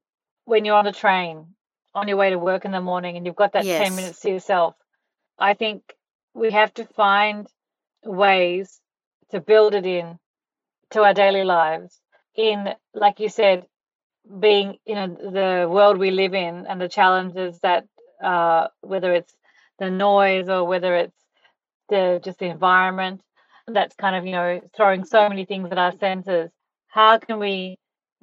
when 0.44 0.64
you're 0.64 0.76
on 0.76 0.84
the 0.84 0.92
train 0.92 1.46
on 1.94 2.08
your 2.08 2.16
way 2.16 2.30
to 2.30 2.38
work 2.38 2.64
in 2.64 2.72
the 2.72 2.80
morning 2.80 3.16
and 3.16 3.26
you've 3.26 3.36
got 3.36 3.52
that 3.52 3.64
10 3.84 3.96
minutes 3.96 4.20
to 4.20 4.30
yourself. 4.30 4.74
I 5.38 5.54
think 5.54 5.82
we 6.34 6.50
have 6.50 6.72
to 6.74 6.84
find 6.86 7.46
ways 8.04 8.80
to 9.30 9.40
build 9.40 9.74
it 9.74 9.86
in 9.86 10.18
to 10.90 11.02
our 11.02 11.14
daily 11.14 11.44
lives 11.44 11.98
in 12.34 12.68
like 12.94 13.20
you 13.20 13.28
said 13.28 13.66
being 14.40 14.78
you 14.86 14.94
know 14.94 15.08
the 15.08 15.68
world 15.70 15.98
we 15.98 16.10
live 16.10 16.34
in 16.34 16.66
and 16.66 16.80
the 16.80 16.88
challenges 16.88 17.58
that 17.60 17.86
uh 18.22 18.68
whether 18.82 19.14
it's 19.14 19.34
the 19.78 19.90
noise 19.90 20.48
or 20.48 20.64
whether 20.66 20.96
it's 20.96 21.18
the 21.90 22.20
just 22.24 22.38
the 22.40 22.46
environment 22.46 23.20
that's 23.68 23.96
kind 23.96 24.16
of 24.16 24.26
you 24.26 24.32
know 24.32 24.60
throwing 24.76 25.04
so 25.04 25.28
many 25.28 25.44
things 25.46 25.70
at 25.72 25.78
our 25.78 25.92
senses 25.98 26.50
how 26.88 27.18
can 27.18 27.38
we 27.40 27.78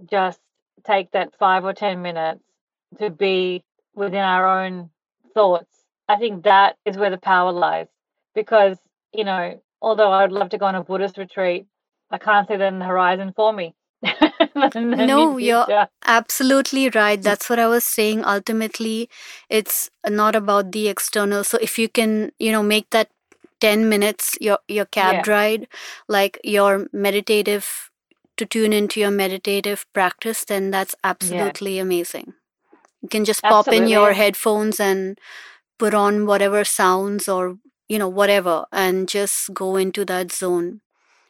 just 0.09 0.39
take 0.85 1.11
that 1.11 1.33
five 1.39 1.65
or 1.65 1.73
ten 1.73 2.01
minutes 2.01 2.43
to 2.99 3.09
be 3.11 3.63
within 3.95 4.21
our 4.21 4.63
own 4.65 4.89
thoughts? 5.35 5.83
I 6.09 6.17
think 6.17 6.45
that 6.45 6.77
is 6.85 6.97
where 6.97 7.11
the 7.11 7.17
power 7.19 7.51
lies 7.53 7.87
because 8.35 8.77
you 9.13 9.25
know 9.25 9.61
although 9.81 10.11
i'd 10.11 10.31
love 10.31 10.49
to 10.49 10.57
go 10.59 10.65
on 10.67 10.75
a 10.75 10.83
buddhist 10.83 11.17
retreat 11.17 11.67
i 12.11 12.17
can't 12.19 12.47
see 12.47 12.55
that 12.57 12.73
in 12.73 12.79
the 12.79 12.85
horizon 12.85 13.33
for 13.35 13.53
me 13.53 13.73
No, 14.73 15.37
you're 15.37 15.67
absolutely 16.05 16.89
right. 16.89 17.21
That's 17.21 17.49
what 17.49 17.59
I 17.59 17.67
was 17.67 17.83
saying. 17.83 18.23
Ultimately, 18.25 19.09
it's 19.49 19.89
not 20.07 20.35
about 20.35 20.71
the 20.71 20.87
external. 20.87 21.43
So 21.43 21.57
if 21.61 21.77
you 21.77 21.89
can, 21.89 22.31
you 22.39 22.51
know, 22.51 22.63
make 22.63 22.89
that 22.91 23.09
10 23.59 23.89
minutes 23.89 24.37
your 24.39 24.59
your 24.67 24.85
cab 24.85 25.25
Yeah. 25.27 25.33
ride 25.33 25.67
like 26.07 26.39
your 26.43 26.87
meditative 26.93 27.89
to 28.37 28.45
tune 28.45 28.73
into 28.73 28.99
your 28.99 29.11
meditative 29.11 29.85
practice, 29.93 30.43
then 30.45 30.71
that's 30.71 30.95
absolutely 31.03 31.79
amazing. 31.79 32.33
You 33.01 33.09
can 33.09 33.25
just 33.25 33.47
pop 33.47 33.71
in 33.71 33.87
your 33.87 34.13
headphones 34.13 34.79
and 34.79 35.17
put 35.77 35.93
on 35.93 36.25
whatever 36.25 36.63
sounds 36.63 37.27
or, 37.27 37.57
you 37.87 37.97
know, 37.99 38.09
whatever 38.09 38.65
and 38.71 39.07
just 39.07 39.53
go 39.53 39.75
into 39.75 40.05
that 40.05 40.31
zone. 40.31 40.81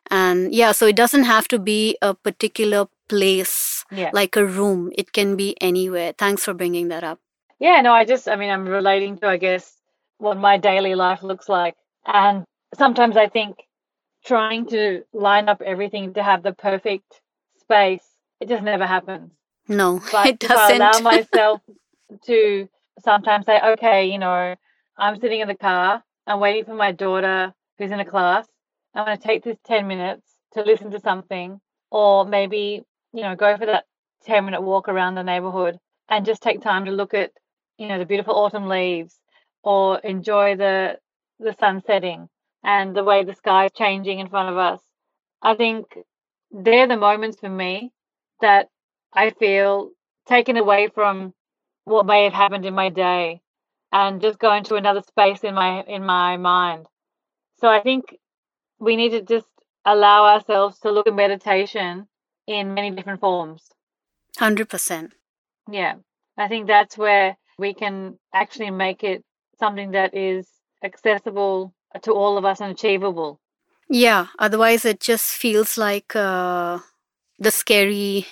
And 0.09 0.53
yeah, 0.53 0.71
so 0.71 0.85
it 0.87 0.95
doesn't 0.95 1.23
have 1.23 1.47
to 1.49 1.59
be 1.59 1.97
a 2.01 2.13
particular 2.13 2.87
place 3.09 3.85
yeah 3.91 4.11
like 4.13 4.35
a 4.37 4.45
room. 4.45 4.91
It 4.95 5.13
can 5.13 5.35
be 5.35 5.55
anywhere. 5.61 6.13
Thanks 6.17 6.45
for 6.45 6.53
bringing 6.53 6.89
that 6.89 7.03
up. 7.03 7.19
Yeah, 7.59 7.81
no, 7.81 7.93
I 7.93 8.05
just, 8.05 8.29
I 8.29 8.37
mean, 8.37 8.49
I'm 8.49 8.67
relating 8.67 9.17
to, 9.19 9.27
I 9.27 9.37
guess, 9.37 9.75
what 10.17 10.37
my 10.37 10.57
daily 10.57 10.95
life 10.95 11.23
looks 11.23 11.49
like. 11.49 11.75
And 12.05 12.45
sometimes 12.75 13.17
I 13.17 13.27
think 13.27 13.57
trying 14.25 14.67
to 14.67 15.03
line 15.13 15.49
up 15.49 15.61
everything 15.61 16.13
to 16.13 16.23
have 16.23 16.43
the 16.43 16.53
perfect 16.53 17.21
space, 17.59 18.03
it 18.39 18.49
just 18.49 18.63
never 18.63 18.85
happens. 18.87 19.31
No, 19.67 20.01
But 20.11 20.27
it 20.27 20.43
if 20.43 20.51
I 20.51 20.73
allow 20.73 20.99
myself 21.03 21.61
to 22.25 22.69
sometimes 23.03 23.45
say, 23.45 23.59
okay, 23.73 24.07
you 24.07 24.19
know, 24.19 24.55
I'm 24.97 25.19
sitting 25.19 25.41
in 25.41 25.47
the 25.49 25.55
car, 25.55 26.03
I'm 26.27 26.39
waiting 26.39 26.65
for 26.65 26.75
my 26.75 26.91
daughter 26.93 27.53
who's 27.77 27.91
in 27.91 27.99
a 27.99 28.05
class. 28.05 28.47
I'm 28.95 29.05
going 29.05 29.17
to 29.17 29.23
take 29.23 29.43
this 29.43 29.57
10 29.65 29.87
minutes 29.87 30.23
to 30.53 30.63
listen 30.63 30.91
to 30.91 30.99
something, 30.99 31.59
or 31.91 32.25
maybe, 32.25 32.83
you 33.13 33.23
know, 33.23 33.35
go 33.35 33.57
for 33.57 33.65
that 33.67 33.85
10 34.25 34.45
minute 34.45 34.61
walk 34.61 34.89
around 34.89 35.15
the 35.15 35.23
neighborhood 35.23 35.79
and 36.09 36.25
just 36.25 36.41
take 36.43 36.61
time 36.61 36.85
to 36.85 36.91
look 36.91 37.13
at, 37.13 37.31
you 37.77 37.87
know, 37.87 37.99
the 37.99 38.05
beautiful 38.05 38.35
autumn 38.35 38.67
leaves 38.67 39.19
or 39.63 39.99
enjoy 39.99 40.55
the 40.55 40.99
the 41.39 41.53
sun 41.59 41.81
setting 41.85 42.29
and 42.63 42.95
the 42.95 43.03
way 43.03 43.23
the 43.23 43.33
sky 43.35 43.65
is 43.65 43.71
changing 43.73 44.19
in 44.19 44.29
front 44.29 44.49
of 44.49 44.57
us. 44.57 44.81
I 45.41 45.55
think 45.55 45.85
they're 46.51 46.87
the 46.87 46.97
moments 46.97 47.39
for 47.39 47.49
me 47.49 47.91
that 48.41 48.69
I 49.13 49.31
feel 49.31 49.91
taken 50.27 50.57
away 50.57 50.89
from 50.93 51.33
what 51.85 52.05
may 52.05 52.25
have 52.25 52.33
happened 52.33 52.65
in 52.65 52.73
my 52.75 52.89
day 52.89 53.41
and 53.91 54.21
just 54.21 54.39
go 54.39 54.53
into 54.53 54.75
another 54.75 55.01
space 55.01 55.43
in 55.43 55.55
my 55.55 55.81
in 55.83 56.05
my 56.05 56.37
mind. 56.37 56.87
So 57.59 57.69
I 57.69 57.81
think 57.81 58.17
we 58.79 58.97
need 58.97 59.11
to 59.11 59.23
just 59.23 59.47
allow 59.85 60.25
ourselves 60.25 60.79
to 60.81 60.91
look 60.91 61.07
at 61.07 61.15
meditation 61.15 62.08
in 62.49 62.73
many 62.73 62.91
different 62.91 63.19
forms. 63.21 63.69
100%. 64.39 65.11
Yeah. 65.71 65.95
I 66.37 66.47
think 66.47 66.67
that's 66.67 66.97
where 66.97 67.37
we 67.59 67.73
can 67.73 68.17
actually 68.33 68.71
make 68.71 69.03
it 69.03 69.23
something 69.59 69.91
that 69.91 70.15
is 70.15 70.47
accessible 70.83 71.73
to 72.01 72.11
all 72.13 72.37
of 72.37 72.45
us 72.45 72.61
and 72.61 72.71
achievable. 72.71 73.39
Yeah, 73.89 74.27
otherwise 74.39 74.85
it 74.85 74.99
just 74.99 75.25
feels 75.35 75.77
like 75.77 76.15
uh, 76.15 76.79
the 77.39 77.51
scary, 77.51 78.27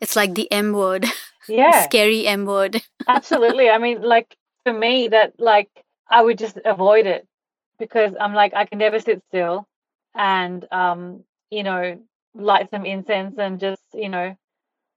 it's 0.00 0.16
like 0.16 0.34
the 0.34 0.50
M 0.52 0.72
word, 0.72 1.06
Yeah. 1.48 1.84
scary 1.84 2.26
M 2.26 2.46
word. 2.46 2.82
Absolutely. 3.08 3.68
I 3.70 3.78
mean, 3.78 4.02
like 4.02 4.36
for 4.64 4.72
me, 4.72 5.08
that 5.08 5.32
like 5.38 5.70
I 6.08 6.22
would 6.22 6.38
just 6.38 6.58
avoid 6.64 7.06
it 7.06 7.26
because 7.78 8.14
I'm 8.20 8.34
like 8.34 8.54
I 8.54 8.66
can 8.66 8.78
never 8.78 9.00
sit 9.00 9.22
still, 9.28 9.66
and 10.14 10.66
um, 10.70 11.24
you 11.50 11.62
know, 11.64 11.98
light 12.34 12.70
some 12.70 12.84
incense 12.84 13.36
and 13.38 13.60
just 13.60 13.82
you 13.94 14.08
know, 14.08 14.36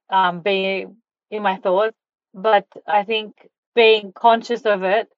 um, 0.10 0.42
be 0.42 0.86
in 1.32 1.44
my 1.44 1.58
thoughts. 1.58 1.98
But 2.34 2.68
I 2.88 3.04
think 3.04 3.50
being 3.76 4.12
conscious 4.14 4.62
of 4.62 4.84
it, 4.84 5.10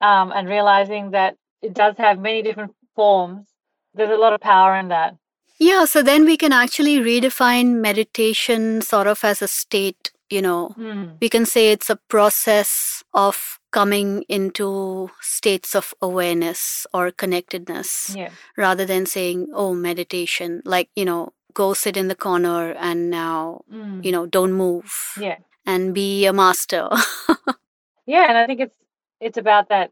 um, 0.00 0.32
and 0.34 0.48
realizing 0.48 1.10
that 1.12 1.36
it 1.62 1.74
does 1.74 1.96
have 1.98 2.18
many 2.18 2.42
different 2.42 2.74
forms, 2.94 3.46
there's 3.94 4.10
a 4.10 4.16
lot 4.16 4.32
of 4.32 4.40
power 4.40 4.76
in 4.76 4.88
that. 4.88 5.16
Yeah, 5.58 5.86
so 5.86 6.02
then 6.02 6.24
we 6.24 6.36
can 6.36 6.52
actually 6.52 6.98
redefine 6.98 7.80
meditation 7.80 8.80
sort 8.80 9.08
of 9.08 9.24
as 9.24 9.42
a 9.42 9.48
state, 9.48 10.12
you 10.30 10.40
know. 10.40 10.74
Mm. 10.78 11.16
We 11.20 11.28
can 11.28 11.46
say 11.46 11.72
it's 11.72 11.90
a 11.90 11.96
process 12.08 13.02
of 13.12 13.58
coming 13.72 14.24
into 14.28 15.10
states 15.20 15.74
of 15.74 15.92
awareness 16.00 16.86
or 16.94 17.10
connectedness 17.10 18.14
Yeah. 18.16 18.30
rather 18.56 18.86
than 18.86 19.04
saying, 19.04 19.48
oh, 19.52 19.74
meditation, 19.74 20.62
like, 20.64 20.90
you 20.94 21.04
know, 21.04 21.32
go 21.54 21.74
sit 21.74 21.96
in 21.96 22.08
the 22.08 22.14
corner 22.16 22.72
and 22.72 23.10
now, 23.10 23.62
Mm. 23.72 24.04
you 24.04 24.12
know, 24.12 24.26
don't 24.26 24.52
move 24.52 24.92
Yeah. 25.20 25.38
and 25.66 25.94
be 25.94 26.26
a 26.26 26.32
master. 26.32 26.88
Yeah, 28.06 28.24
and 28.28 28.38
I 28.38 28.46
think 28.46 28.60
it's 28.60 28.74
it's 29.20 29.38
about 29.38 29.68
that 29.68 29.90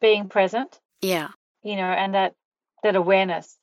being 0.00 0.28
present 0.28 0.80
yeah. 1.00 1.28
you 1.62 1.76
know, 1.76 1.84
and 1.84 2.14
that 2.14 2.34
that 2.82 2.96
awareness 2.96 3.56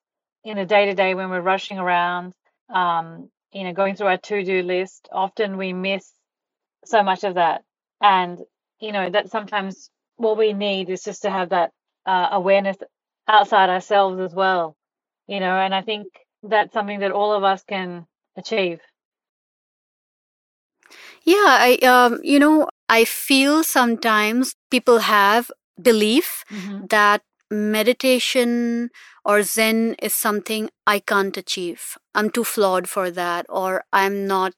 in 0.43 0.58
the 0.58 0.65
day 0.65 0.86
to 0.86 0.93
day 0.96 1.15
when 1.15 1.29
we're 1.29 1.41
rushing 1.41 1.79
around, 1.79 2.34
um, 2.74 3.29
you 3.51 3.63
know, 3.63 3.74
going 3.74 3.96
through 3.96 4.08
our 4.08 4.17
to 4.17 4.43
do 4.43 4.63
list. 4.63 5.10
Often 5.12 5.58
we 5.58 5.74
miss 5.74 6.12
so 6.86 7.03
much 7.03 7.24
of 7.24 7.36
that, 7.36 7.63
and 8.01 8.39
you 8.79 8.91
know 8.91 9.10
that 9.10 9.31
sometimes 9.31 9.89
what 10.17 10.38
we 10.38 10.53
need 10.53 10.89
is 10.89 11.03
just 11.03 11.24
to 11.24 11.29
have 11.31 11.50
that 11.50 11.72
uh, 12.05 12.29
awareness 12.31 12.77
outside 13.27 13.69
ourselves 13.69 14.19
as 14.19 14.34
well, 14.34 14.75
you 15.27 15.39
know, 15.39 15.55
and 15.58 15.74
I 15.75 15.81
think 15.81 16.08
that's 16.43 16.74
something 16.74 17.00
that 17.00 17.12
all 17.12 17.34
of 17.34 17.43
us 17.43 17.63
can 17.63 18.08
achieve. 18.38 18.79
Yeah, 21.24 21.58
I 21.60 21.77
um, 21.84 22.19
you 22.24 22.39
know, 22.39 22.69
I 22.89 23.05
feel 23.05 23.63
sometimes 23.63 24.55
people 24.72 25.00
have 25.00 25.51
belief 25.81 26.43
Mm-hmm. 26.51 26.86
that 26.89 27.22
meditation 27.51 28.89
or 29.25 29.41
zen 29.43 29.96
is 30.01 30.13
something 30.13 30.69
I 30.86 31.00
can't 31.00 31.36
achieve. 31.38 31.98
I'm 32.13 32.29
too 32.29 32.43
flawed 32.43 32.88
for 32.89 33.10
that 33.12 33.46
or 33.50 33.84
I'm 33.91 34.27
not 34.27 34.53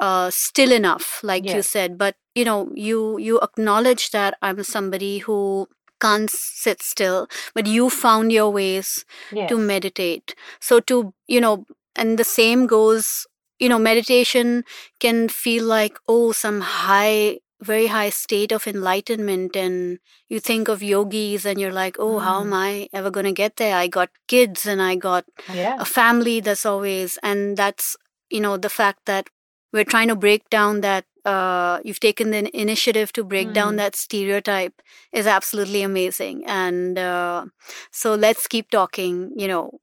uh, 0.00 0.30
still 0.30 0.72
enough 0.72 1.20
like 1.22 1.52
you 1.52 1.62
said 1.62 1.98
but 1.98 2.16
you 2.34 2.44
know 2.44 2.70
you 2.74 3.18
you 3.18 3.38
acknowledge 3.40 4.10
that 4.10 4.34
I'm 4.42 4.62
somebody 4.62 5.18
who 5.18 5.68
can't 6.00 6.30
sit 6.30 6.82
still 6.82 7.26
but 7.54 7.66
you 7.66 7.90
found 7.90 8.32
your 8.32 8.50
ways 8.50 9.04
Yes. 9.32 9.48
to 9.50 9.58
meditate 9.58 10.34
so 10.60 10.80
to 10.80 11.12
you 11.26 11.40
know 11.40 11.66
and 11.96 12.18
the 12.18 12.24
same 12.24 12.66
goes 12.66 13.26
you 13.58 13.68
know 13.68 13.78
meditation 13.78 14.64
can 14.98 15.28
feel 15.28 15.64
like 15.64 15.98
oh 16.08 16.32
some 16.32 16.60
high 16.60 17.38
very 17.62 17.88
high 17.88 18.08
state 18.08 18.52
of 18.52 18.66
enlightenment 18.66 19.54
and 19.54 19.98
you 20.28 20.40
think 20.40 20.68
of 20.68 20.82
yogis 20.82 21.44
and 21.44 21.60
you're 21.60 21.72
like 21.78 21.96
oh 21.98 22.18
how 22.18 22.40
am 22.40 22.50
Mm. 22.52 22.56
i 22.60 22.88
ever 22.92 23.10
going 23.10 23.26
to 23.26 23.32
get 23.42 23.56
there 23.56 23.76
i 23.76 23.86
got 23.86 24.08
kids 24.28 24.64
and 24.66 24.80
i 24.80 24.94
got 24.94 25.24
Yeah. 25.52 25.76
a 25.78 25.84
family 25.84 26.40
that's 26.40 26.64
always 26.64 27.18
and 27.22 27.56
that's 27.56 27.96
you 28.30 28.40
know 28.40 28.56
the 28.56 28.70
fact 28.70 29.04
that 29.06 29.28
we're 29.72 29.84
trying 29.92 30.08
to 30.08 30.16
break 30.16 30.48
down 30.50 30.80
that 30.80 31.04
uh, 31.24 31.80
you've 31.84 32.00
taken 32.00 32.30
the 32.30 32.48
initiative 32.58 33.12
to 33.12 33.24
break 33.24 33.52
down 33.52 33.74
Mm. 33.74 33.78
that 33.78 33.96
stereotype 33.96 34.80
is 35.12 35.26
absolutely 35.26 35.82
amazing 35.82 36.44
and 36.46 36.98
uh, 36.98 37.46
so 37.90 38.14
let's 38.14 38.46
keep 38.48 38.70
talking 38.70 39.32
you 39.36 39.48
know 39.48 39.80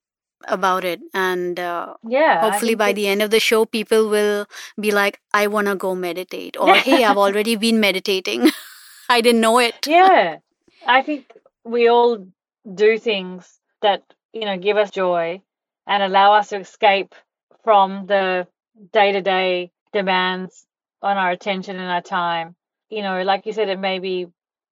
about 0.48 0.84
it 0.86 1.02
and 1.14 1.60
uh, 1.60 1.96
Yeah. 2.08 2.42
Hopefully 2.42 2.76
by 2.76 2.94
the 2.94 3.08
end 3.08 3.22
of 3.22 3.32
the 3.32 3.40
show 3.40 3.66
people 3.66 4.10
will 4.10 4.46
be 4.80 4.92
like 4.92 5.20
i 5.34 5.48
want 5.48 5.68
to 5.68 5.76
go 5.76 5.96
meditate 5.96 6.58
or 6.60 6.76
hey 6.76 7.04
i've 7.04 7.18
already 7.28 7.56
been 7.56 7.80
meditating 7.80 8.50
i 9.10 9.22
didn't 9.22 9.42
know 9.42 9.60
it 9.60 9.88
yeah. 9.88 10.38
I 10.86 11.02
think 11.04 11.32
we 11.66 11.88
all 11.90 12.28
do 12.74 13.00
things 13.00 13.60
that, 13.82 14.04
you 14.34 14.46
know, 14.46 14.58
give 14.58 14.78
us 14.78 14.92
joy 14.92 15.42
and 15.88 16.04
allow 16.04 16.34
us 16.34 16.50
to 16.50 16.60
escape 16.60 17.16
from 17.64 18.08
the 18.08 18.48
day-to-day 18.94 19.72
demands 19.94 20.67
on 21.02 21.18
our 21.18 21.32
attention 21.32 21.78
and 21.78 21.90
our 21.92 22.02
time. 22.02 22.56
You 22.90 23.02
know, 23.04 23.22
like 23.24 23.46
you 23.46 23.54
said, 23.54 23.70
it 23.70 23.80
may 23.80 24.00
be 24.00 24.28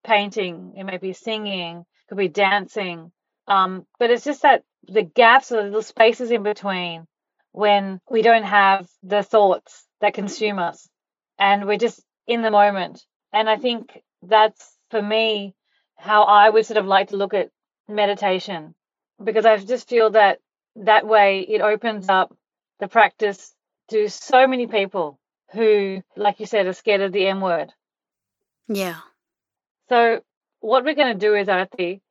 painting, 0.05 0.73
it 0.77 0.83
may 0.83 0.97
be 0.97 1.13
singing, 1.13 1.79
it 1.79 2.09
could 2.09 2.17
be 2.17 2.27
dancing. 2.27 3.11
Um, 3.47 3.85
but 3.99 4.09
it's 4.09 4.23
just 4.23 4.41
that 4.43 4.63
the 4.87 5.03
gaps 5.03 5.51
or 5.51 5.57
the 5.57 5.63
little 5.63 5.81
spaces 5.81 6.31
in 6.31 6.43
between 6.43 7.05
when 7.51 7.99
we 8.09 8.21
don't 8.21 8.43
have 8.43 8.87
the 9.03 9.23
thoughts 9.23 9.85
that 10.01 10.13
consume 10.13 10.59
us 10.59 10.87
and 11.39 11.65
we're 11.65 11.77
just 11.77 12.01
in 12.27 12.41
the 12.41 12.51
moment. 12.51 13.03
And 13.33 13.49
I 13.49 13.57
think 13.57 14.01
that's 14.21 14.75
for 14.91 15.01
me 15.01 15.53
how 15.97 16.23
I 16.23 16.49
would 16.49 16.65
sort 16.65 16.77
of 16.77 16.85
like 16.85 17.09
to 17.09 17.17
look 17.17 17.33
at 17.33 17.49
meditation 17.87 18.75
because 19.23 19.45
I 19.45 19.57
just 19.57 19.87
feel 19.89 20.11
that 20.11 20.39
that 20.77 21.07
way 21.07 21.41
it 21.41 21.61
opens 21.61 22.09
up 22.09 22.35
the 22.79 22.87
practice 22.87 23.53
to 23.89 24.09
so 24.09 24.47
many 24.47 24.67
people 24.67 25.19
who, 25.53 26.01
like 26.17 26.39
you 26.39 26.45
said, 26.45 26.67
are 26.67 26.73
scared 26.73 27.01
of 27.01 27.13
the 27.13 27.27
M 27.27 27.41
word. 27.41 27.71
yeah 28.67 28.99
So, 29.89 30.21
what 30.61 30.85
we're 30.85 30.95
going 30.95 31.13
to 31.13 31.27
do 31.27 31.35
is, 31.35 31.47
Aarti, 31.47 32.01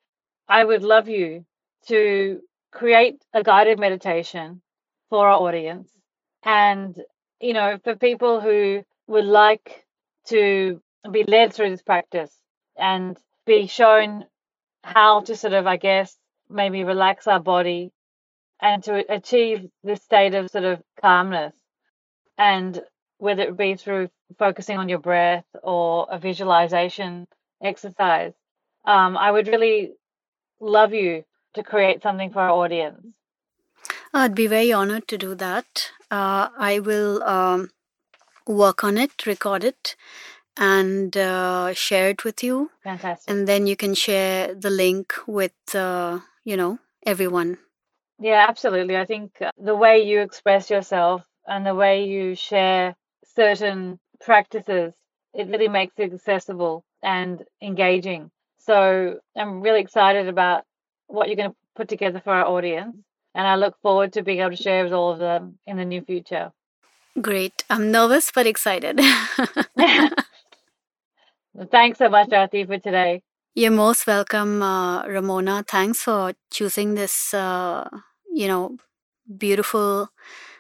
I 0.49 0.65
would 0.65 0.83
love 0.83 1.09
you 1.09 1.45
to 1.89 2.41
create 2.73 3.23
a 3.35 3.43
guided 3.43 3.79
meditation 3.79 4.63
for 5.11 5.29
our 5.29 5.41
audience. 5.41 5.91
And, 6.45 6.97
you 7.41 7.55
know, 7.55 7.79
for 7.85 7.97
people 7.97 8.41
who 8.41 8.85
would 9.09 9.25
like 9.25 9.85
to 10.29 10.81
be 11.11 11.25
led 11.25 11.53
through 11.55 11.71
this 11.71 11.83
practice 11.83 12.33
and 12.77 13.19
be 13.47 13.67
shown 13.67 14.27
how 14.85 15.23
to 15.23 15.37
sort 15.37 15.55
of, 15.55 15.67
I 15.67 15.77
guess, 15.79 16.17
maybe 16.51 16.85
relax 16.85 17.27
our 17.27 17.41
body 17.41 17.93
and 18.61 18.83
to 18.85 19.05
achieve 19.13 19.69
this 19.85 20.03
state 20.03 20.35
of 20.35 20.51
sort 20.51 20.65
of 20.65 20.83
calmness. 21.01 21.55
And 22.39 22.81
whether 23.19 23.43
it 23.43 23.57
be 23.57 23.75
through 23.77 24.09
focusing 24.39 24.79
on 24.79 24.89
your 24.89 24.99
breath 24.99 25.45
or 25.63 26.07
a 26.11 26.19
visualization 26.19 27.27
exercise, 27.63 28.33
um, 28.85 29.17
I 29.17 29.31
would 29.31 29.49
really 29.49 29.93
love 30.61 30.95
you 30.95 31.25
to 31.55 31.63
create 31.63 32.03
something 32.03 32.31
for 32.33 32.41
our 32.41 32.51
audience. 32.51 33.01
i'd 34.13 34.35
be 34.35 34.47
very 34.47 34.73
honored 34.73 35.07
to 35.09 35.19
do 35.19 35.35
that 35.35 35.91
uh, 36.11 36.49
i 36.59 36.79
will 36.79 37.23
um, 37.25 37.71
work 38.47 38.85
on 38.85 38.97
it 38.99 39.27
record 39.27 39.65
it 39.65 39.97
and 40.57 41.17
uh, 41.17 41.73
share 41.75 42.09
it 42.11 42.25
with 42.25 42.43
you 42.43 42.71
Fantastic. 42.85 43.31
and 43.31 43.49
then 43.49 43.67
you 43.67 43.77
can 43.77 43.95
share 43.95 44.55
the 44.55 44.71
link 44.71 45.15
with 45.27 45.75
uh, 45.75 46.21
you 46.45 46.57
know 46.57 46.79
everyone 47.07 47.59
Yeah, 48.19 48.47
absolutely. 48.49 48.97
I 48.97 49.05
think 49.07 49.41
uh, 49.43 49.51
the 49.59 49.75
way 49.75 49.95
you 50.11 50.21
express 50.21 50.71
yourself 50.71 51.23
and 51.47 51.67
the 51.67 51.75
way 51.75 52.05
you 52.05 52.35
share 52.37 52.95
certain 53.37 53.99
practices, 54.21 54.95
it 55.35 55.49
really 55.49 55.69
makes 55.69 55.95
it 55.99 56.13
accessible 56.13 56.85
and 57.03 57.43
engaging. 57.63 58.31
So 58.59 59.21
I'm 59.37 59.61
really 59.61 59.81
excited 59.81 60.29
about 60.29 60.65
what 61.09 61.29
you're 61.29 61.37
going 61.37 61.51
to 61.51 61.57
put 61.77 61.89
together 61.89 62.21
for 62.25 62.33
our 62.35 62.47
audience. 62.47 62.97
And 63.35 63.47
I 63.47 63.57
look 63.57 63.77
forward 63.83 64.13
to 64.15 64.23
being 64.23 64.41
able 64.41 64.51
to 64.51 64.57
share 64.57 64.85
with 64.85 64.93
all 64.93 65.13
of 65.13 65.19
them 65.19 65.59
in 65.67 65.77
the 65.77 65.85
near 65.85 66.03
future. 66.03 66.53
great 67.21 67.65
i'm 67.71 67.91
nervous 67.91 68.31
but 68.33 68.47
excited 68.47 69.01
Thanks 71.71 71.99
so 71.99 72.09
much, 72.09 72.29
Aarti, 72.31 72.67
for 72.67 72.79
today. 72.79 73.23
You're 73.55 73.71
most 73.71 74.07
welcome, 74.07 74.63
uh, 74.63 75.07
Ramona. 75.07 75.65
Thanks 75.67 76.03
for 76.03 76.33
choosing 76.51 76.95
this, 76.95 77.35
uh, 77.35 77.89
you 78.33 78.49
know, 78.49 78.77
beautiful, 79.39 80.11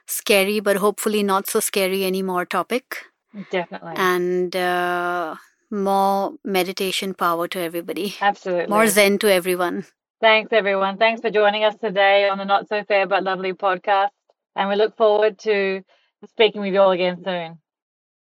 scary, 0.07 0.61
but 0.61 0.77
hopefully 0.77 1.23
not 1.23 1.49
so 1.49 1.61
scary 1.61 2.05
anymore 2.05 2.45
topic. 2.45 3.05
Definitely. 3.51 3.95
And 3.97 4.55
uh, 4.55 5.37
more 5.71 6.35
meditation 6.45 7.15
power 7.15 7.49
to 7.49 7.59
everybody, 7.61 8.15
Absolutely. 8.21 8.67
more 8.67 8.87
Zen 8.87 9.19
to 9.19 9.33
everyone. 9.33 9.85
Thanks, 10.21 10.53
everyone. 10.53 10.97
Thanks 10.97 11.21
for 11.21 11.31
joining 11.31 11.65
us 11.65 11.77
today 11.77 12.29
on 12.29 12.39
the 12.39 12.45
Not 12.45 12.69
So 12.69 12.83
Fair 12.85 13.07
But 13.07 13.25
Lovely 13.25 13.53
podcast. 13.53 14.09
And 14.57 14.69
we 14.69 14.77
look 14.77 14.97
forward 14.97 15.39
to 15.41 15.83
speaking 16.31 16.61
with 16.61 16.73
you 16.73 16.81
all 16.81 16.93
again 16.93 17.21
soon. 17.25 17.59